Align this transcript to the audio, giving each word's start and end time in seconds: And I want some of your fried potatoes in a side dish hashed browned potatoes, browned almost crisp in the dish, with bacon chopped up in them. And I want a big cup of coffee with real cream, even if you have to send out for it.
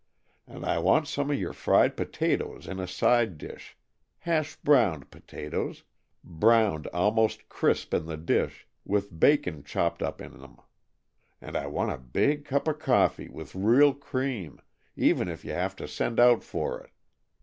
And 0.47 0.65
I 0.65 0.79
want 0.79 1.07
some 1.07 1.29
of 1.29 1.37
your 1.39 1.53
fried 1.53 1.95
potatoes 1.95 2.65
in 2.65 2.79
a 2.79 2.87
side 2.87 3.37
dish 3.37 3.77
hashed 4.17 4.63
browned 4.63 5.11
potatoes, 5.11 5.83
browned 6.23 6.87
almost 6.87 7.47
crisp 7.49 7.93
in 7.93 8.07
the 8.07 8.17
dish, 8.17 8.67
with 8.83 9.19
bacon 9.19 9.63
chopped 9.63 10.01
up 10.01 10.19
in 10.19 10.39
them. 10.39 10.57
And 11.39 11.55
I 11.55 11.67
want 11.67 11.91
a 11.91 11.99
big 11.99 12.45
cup 12.45 12.67
of 12.67 12.79
coffee 12.79 13.29
with 13.29 13.53
real 13.53 13.93
cream, 13.93 14.59
even 14.95 15.29
if 15.29 15.45
you 15.45 15.51
have 15.51 15.75
to 15.75 15.87
send 15.87 16.19
out 16.19 16.43
for 16.43 16.81
it. 16.81 16.89